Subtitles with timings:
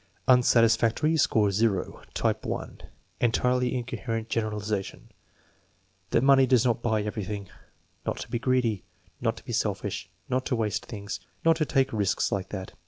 [0.27, 2.01] Unsatisfactory; score 0.
[2.15, 2.81] Type (1),
[3.19, 5.09] entirely incorrect generaliza tion:"
[6.09, 7.49] That money does not buy everything.""
[8.07, 8.83] Not to be greedy.''
[9.21, 12.73] "Not to be selfish." "Not to waste things." "Not to take risks like that."